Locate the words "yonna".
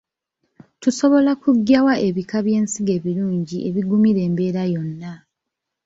4.73-5.13